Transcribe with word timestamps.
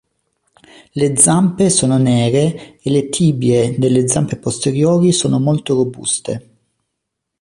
Le 0.95 1.15
zampe 1.15 1.69
sono 1.69 1.99
nere 1.99 2.79
e 2.81 2.89
le 2.89 3.09
tibie 3.09 3.77
delle 3.77 4.07
zampe 4.07 4.35
posteriori 4.37 5.11
sono 5.11 5.39
molto 5.39 5.75
robuste. 5.75 6.49